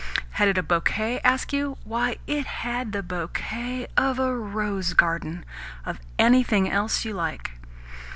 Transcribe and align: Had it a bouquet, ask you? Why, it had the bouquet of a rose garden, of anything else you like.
Had 0.31 0.47
it 0.47 0.57
a 0.57 0.63
bouquet, 0.63 1.19
ask 1.23 1.53
you? 1.53 1.77
Why, 1.83 2.17
it 2.25 2.47
had 2.47 2.91
the 2.91 3.03
bouquet 3.03 3.85
of 3.95 4.17
a 4.17 4.35
rose 4.35 4.93
garden, 4.95 5.45
of 5.85 5.99
anything 6.17 6.67
else 6.67 7.05
you 7.05 7.13
like. 7.13 7.51